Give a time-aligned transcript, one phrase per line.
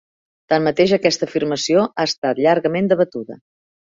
[0.53, 3.37] Tanmateix, aquesta afirmació ha estat llargament debatuda.